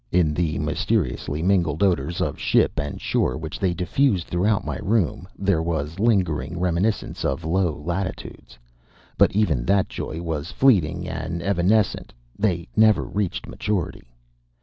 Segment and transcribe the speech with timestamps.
[0.11, 5.27] In the mysteriously mingled odors of ship and shore which they diffused throughout my room,
[5.37, 8.57] there was lingering reminiscence of low latitudes.
[9.19, 14.09] But even that joy was fleeting and evanescent: they never reached maturity.